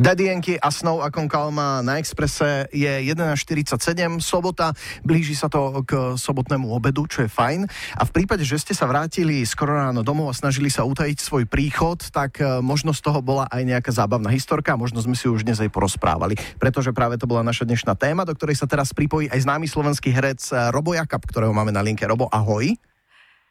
[0.00, 4.72] Yankee a Snow a Kalma na Expresse je 11.47, sobota,
[5.04, 7.68] blíži sa to k sobotnému obedu, čo je fajn.
[8.00, 11.44] A v prípade, že ste sa vrátili skoro ráno domov a snažili sa utajiť svoj
[11.44, 15.44] príchod, tak e, možno z toho bola aj nejaká zábavná historka, možno sme si už
[15.44, 19.28] dnes aj porozprávali, pretože práve to bola naša dnešná téma, do ktorej sa teraz pripojí
[19.28, 22.08] aj známy slovenský herec e, Robo Jakab, ktorého máme na linke.
[22.08, 22.72] Robo, ahoj.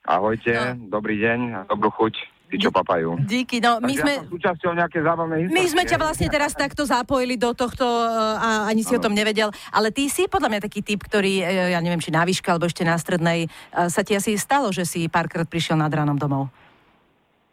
[0.01, 0.89] Ahojte, no.
[0.89, 3.15] dobrý deň, dobrú chuť tí, čo papajú.
[3.23, 4.13] Díky, no my sme...
[4.19, 8.83] Ja súčasťou nejaké zábavné My sme ťa vlastne teraz takto zapojili do tohto a ani
[8.83, 8.99] si ano.
[8.99, 12.11] o tom nevedel, ale ty si podľa mňa taký typ, ktorý, e, ja neviem, či
[12.11, 15.79] na výške alebo ešte na strednej, e, sa ti asi stalo, že si párkrát prišiel
[15.79, 16.51] nad ránom domov.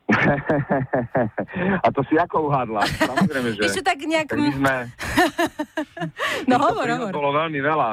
[1.84, 2.82] a to si ako uhádla?
[2.98, 3.62] Samozrejme, že...
[3.70, 4.26] Ešte tak nejak...
[4.26, 4.74] Tak my sme...
[6.50, 7.12] no hovor, hovor.
[7.14, 7.90] bolo veľmi veľa,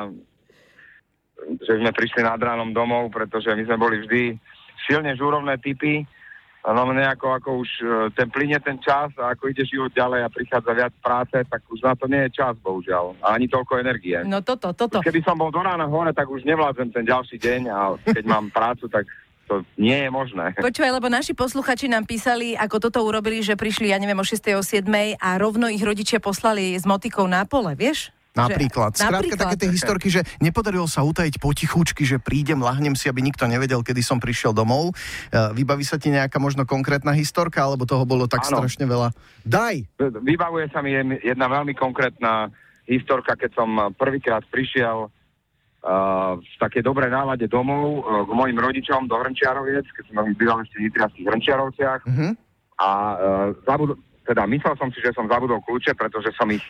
[1.61, 4.21] že sme prišli nad ránom domov, pretože my sme boli vždy
[4.87, 6.07] silne žúrovné typy
[6.65, 7.85] No nejako ako už e,
[8.17, 11.85] ten plyne ten čas a ako ide život ďalej a prichádza viac práce, tak už
[11.85, 13.13] na to nie je čas, bohužiaľ.
[13.21, 14.17] A ani toľko energie.
[14.25, 14.97] No toto, toto.
[15.05, 18.49] Keby som bol do rána hore, tak už nevládzem ten ďalší deň a keď mám
[18.49, 19.05] prácu, tak
[19.45, 20.57] to nie je možné.
[20.57, 24.41] Počúvaj, lebo naši posluchači nám písali, ako toto urobili, že prišli, ja neviem, o 6.
[24.57, 24.89] o 7.
[25.21, 28.14] a rovno ich rodičia poslali s motikou na pole, vieš?
[28.35, 28.99] Napríklad.
[28.99, 33.23] Že, Skrátka také tie historky, že nepodarilo sa utajiť potichučky, že prídem, lahnem si, aby
[33.23, 34.91] nikto nevedel, kedy som prišiel domov.
[34.91, 38.59] E, vybaví sa ti nejaká možno konkrétna historka, alebo toho bolo tak ano.
[38.59, 39.15] strašne veľa?
[39.47, 39.87] Daj!
[40.19, 40.91] Vybavuje sa mi
[41.23, 42.51] jedna veľmi konkrétna
[42.85, 49.09] historka, keď som prvýkrát prišiel uh, v takej dobrej nálade domov uh, k mojim rodičom
[49.09, 52.01] do Hrnčiaroviec, keď som býval ešte v Nitrianských Hrnčiarovciach.
[52.05, 52.31] Uh-huh.
[52.77, 56.65] A uh, zabudol, teda myslel som si, že som zabudol kľúče, pretože som ich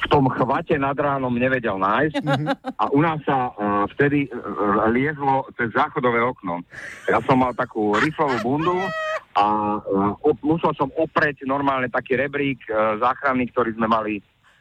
[0.00, 2.22] v tom chvate nad ránom nevedel nájsť
[2.78, 6.64] a u nás sa uh, vtedy uh, liezlo cez záchodové okno.
[7.10, 8.78] Ja som mal takú riflovú bundu
[9.36, 14.14] a uh, op, musel som opreť normálne taký rebrík uh, záchranný, ktorý sme mali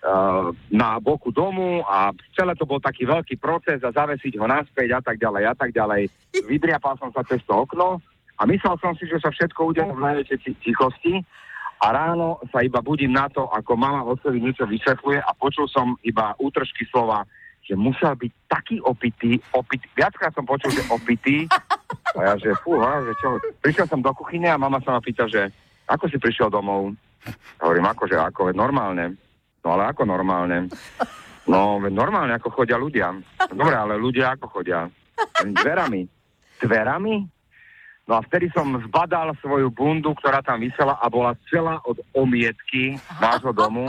[0.03, 4.97] uh, na boku domu a celé to bol taký veľký proces a zavesiť ho naspäť
[4.97, 6.11] a tak ďalej a tak ďalej.
[6.52, 8.04] Vydriapal som sa cez to okno
[8.36, 11.23] a myslel som si, že sa všetko udeje v najväčšej tichosti
[11.80, 15.95] a ráno sa iba budím na to, ako mama otcovi niečo vysvetľuje a počul som
[16.04, 17.23] iba útržky slova,
[17.64, 19.88] že musel byť taký opitý, opitý.
[19.95, 21.45] Viackrát som počul, že opitý.
[22.17, 23.38] A ja, že fúha, že čo.
[23.62, 25.54] Prišiel som do kuchyne a mama sa ma pýta, že
[25.86, 26.90] ako si prišiel domov?
[27.62, 29.14] Hovorím, ako, že ako, normálne.
[29.61, 30.73] No ale ako normálne?
[31.46, 33.14] No, normálne, ako chodia ľudia.
[33.54, 34.90] Dobre, ale ľudia ako chodia?
[35.42, 36.06] Dverami.
[36.61, 37.16] Dverami?
[38.09, 42.97] No a vtedy som zbadal svoju bundu, ktorá tam vysela a bola celá od omietky
[43.21, 43.86] nášho domu.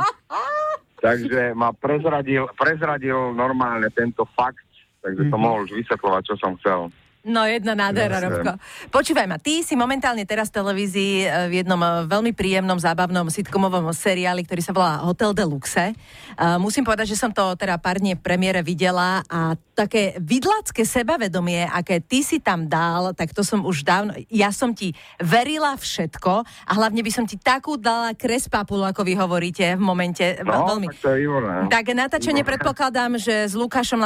[1.00, 4.60] Takže ma prezradil, prezradil normálne tento fakt,
[5.00, 5.44] takže som mhm.
[5.48, 6.92] mohol už vysvetľovať, čo som chcel.
[7.20, 8.53] No jedna nádhera, no, Robko.
[8.88, 13.28] Počúvaj ma, ty si momentálne teraz v televízii e, v jednom e, veľmi príjemnom, zábavnom
[13.28, 15.92] sitcomovom seriáli, ktorý sa volá Hotel de Luxe.
[16.41, 21.69] Uh, musím povedať, že som to teda pár dní premiére videla a také vidlacké sebavedomie,
[21.69, 26.32] aké ty si tam dal, tak to som už dávno, ja som ti verila všetko
[26.44, 30.25] a hlavne by som ti takú dala krespapulu, ako vy hovoríte v momente.
[30.41, 30.88] No, veľmi.
[30.92, 31.28] tak to je
[31.69, 34.00] Tak natáčanie predpokladám, že s Lukášom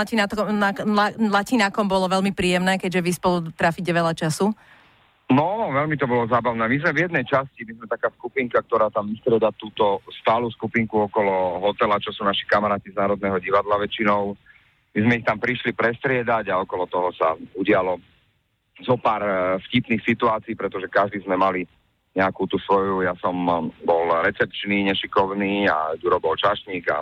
[1.30, 4.56] Latinákom bolo veľmi príjemné, keďže vy spolu trafíte veľa času?
[5.32, 6.68] No, veľmi to bolo zábavné.
[6.68, 11.08] My sme v jednej časti, my sme taká skupinka, ktorá tam vystreda túto stálu skupinku
[11.08, 14.36] okolo hotela, čo sú naši kamaráti z Národného divadla väčšinou.
[14.94, 17.96] My sme ich tam prišli prestriedať a okolo toho sa udialo
[18.84, 19.32] zo pár e,
[19.70, 21.64] vtipných situácií, pretože každý sme mali
[22.14, 23.52] nejakú tú svoju, ja som e,
[23.86, 27.00] bol recepčný, nešikovný a Duro bol čašník a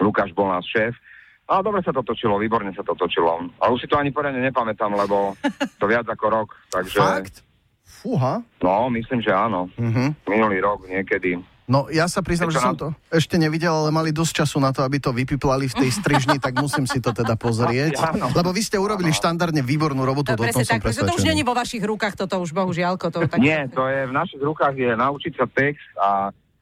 [0.00, 0.94] Lukáš bol náš šéf.
[1.44, 3.36] A dobre sa to točilo, výborne sa to točilo.
[3.60, 5.36] A už si to ani poriadne nepamätám, lebo
[5.80, 6.98] to viac ako rok, takže...
[7.00, 7.44] Fakt?
[7.84, 8.40] Fúha.
[8.64, 9.68] No, myslím, že áno.
[9.76, 10.08] Uh-huh.
[10.24, 11.40] Minulý rok niekedy.
[11.64, 14.84] No ja sa priznám, že som to ešte nevidel, ale mali dosť času na to,
[14.84, 17.96] aby to vypiplali v tej strižni, tak musím si to teda pozrieť.
[18.04, 21.40] Ja, Lebo vy ste urobili štandardne výbornú robotu, to, tom som tak, To už není
[21.40, 23.00] vo vašich rukách, toto už bohužiaľ.
[23.00, 23.40] To, tak...
[23.40, 26.08] Nie, to je v našich rukách je naučiť sa text a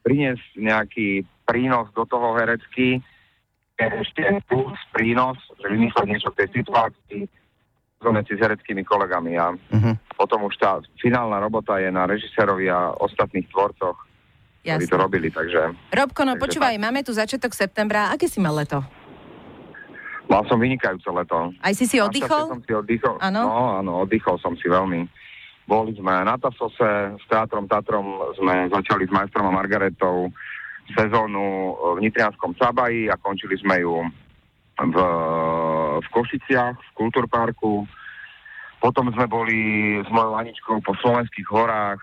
[0.06, 2.34] priniesť nejaký prínos do toho
[3.82, 7.22] herecký ešte plus prínos, že vymyslieť niečo v tej situácii
[8.10, 9.94] medzi s hereckými kolegami a uh-huh.
[10.18, 13.94] potom už tá finálna robota je na režisérovi a ostatných tvorcoch,
[14.66, 14.82] Jasne.
[14.82, 15.70] ktorí to robili, takže...
[15.94, 16.82] Robko, no takže počúvaj, tak.
[16.82, 18.82] máme tu začiatok septembra, aké si mal leto?
[20.26, 21.54] Mal som vynikajúce leto.
[21.62, 22.58] Aj si si oddychol?
[22.58, 23.22] som si oddychol.
[23.22, 23.40] Áno?
[23.46, 25.06] No, áno, oddychol som si veľmi.
[25.70, 30.34] Boli sme na Tasose, s Teatrom Tatrom sme začali s majstrom a Margaretou
[30.94, 34.04] sezónu v Nitrianskom Cabaji a končili sme ju
[34.78, 34.96] v,
[36.00, 37.84] v Košiciach, v Kultúrparku.
[38.82, 39.58] Potom sme boli
[40.02, 42.02] s mojou Aničkou po slovenských horách,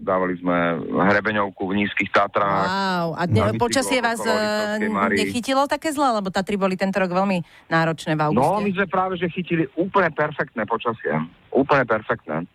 [0.00, 2.70] dávali sme hrebeňovku v nízkych Tatrách.
[2.70, 5.28] Wow, a Na počasie vás Márii.
[5.28, 8.40] nechytilo také zle, lebo Tatry boli tento rok veľmi náročné v auguste.
[8.40, 11.12] No, my sme práve, že chytili úplne perfektné počasie.
[11.52, 12.48] Úplne perfektné.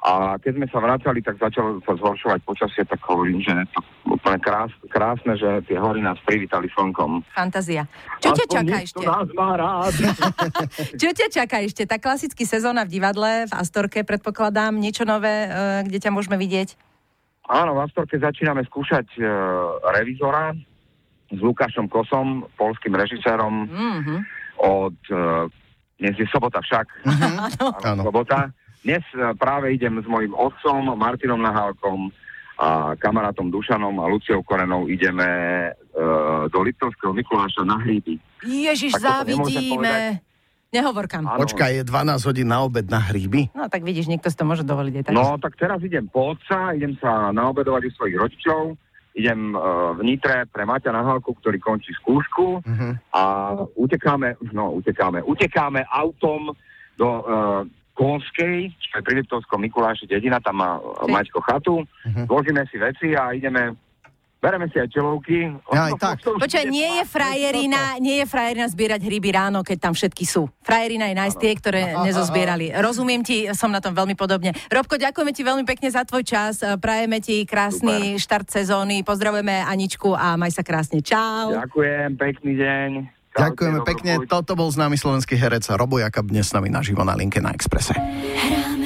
[0.00, 3.80] A keď sme sa vracali, tak začalo sa zhoršovať počasie, tak hovorím, že je to
[4.08, 7.20] úplne krás, krásne, že tie hory nás privítali slnkom.
[7.36, 7.84] Fantázia.
[8.16, 9.04] Čo ťa čaká ešte?
[9.04, 9.92] nás má rád.
[11.00, 11.84] Čo ťa čaká ešte?
[11.84, 16.80] Tá klasický sezóna v divadle, v Astorke predpokladám, niečo nové, eh, kde ťa môžeme vidieť?
[17.44, 19.26] Áno, v Astorke začíname skúšať e,
[19.90, 20.54] revizora
[21.26, 24.14] s Lukášom Kosom, polským režisérom Mhm.
[24.62, 24.94] od...
[25.10, 25.50] E,
[26.00, 26.86] dnes je sobota však.
[27.04, 27.44] Áno.
[27.84, 28.48] Áno, sobota.
[28.80, 32.08] Dnes e, práve idem s mojim otcom, Martinom Nahálkom
[32.60, 35.70] a kamarátom Dušanom a Luciou Korenou ideme e,
[36.48, 38.20] do Liptovského Mikuláša na hríby.
[38.44, 40.20] Ježiš, závidíme.
[40.70, 41.26] Nehovor kam.
[41.26, 41.42] Áno.
[41.42, 43.50] Počkaj, je 12 hodín na obed na hríby.
[43.58, 45.14] No tak vidíš, niekto si to môže dovoliť aj tak.
[45.18, 48.78] No, tak teraz idem po otca, idem sa naobedovať u svojich rodičov,
[49.18, 52.92] idem uh, v Nitre pre Maťa Nahálku, ktorý končí skúšku Uh-huh.
[53.10, 53.22] a
[53.74, 56.54] utekáme, no utekáme, utekáme autom
[56.94, 57.62] do uh,
[57.92, 61.10] Konskej, čo je pri Liptovskom Mikuláši dedina, tam má Si.
[61.10, 62.26] Maťko chatu, Mhm.
[62.26, 63.76] zložíme si veci a ideme,
[64.40, 65.52] bereme si aj čelovky.
[65.68, 66.16] Ja, aj tak.
[66.24, 70.48] Počkaj, nie je frajerina, nie je frajerina zbierať hryby ráno, keď tam všetky sú.
[70.64, 72.72] Frajerina je nájsť tie, ktoré nezozbierali.
[72.72, 74.56] Rozumiem ti, som na tom veľmi podobne.
[74.72, 80.16] Robko, ďakujeme ti veľmi pekne za tvoj čas, prajeme ti krásny štart sezóny, pozdravujeme Aničku
[80.16, 81.04] a maj sa krásne.
[81.04, 81.52] Čau.
[81.52, 83.19] Ďakujem, pekný deň.
[83.30, 84.12] Ďakujeme pekne.
[84.26, 87.94] Toto bol známy slovenský herec Robo Jakab dnes s nami naživo na linke na Exprese.
[87.94, 88.79] Hrám